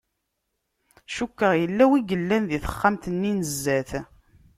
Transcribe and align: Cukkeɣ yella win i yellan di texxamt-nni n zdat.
Cukkeɣ 1.15 1.51
yella 1.61 1.85
win 1.89 2.05
i 2.05 2.07
yellan 2.13 2.43
di 2.49 2.57
texxamt-nni 2.65 3.31
n 3.37 3.39
zdat. 3.51 3.91